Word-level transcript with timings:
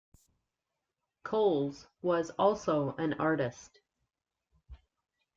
Coles 1.21 1.85
was 2.01 2.31
also 2.31 2.95
an 2.95 3.13
artist. 3.19 3.81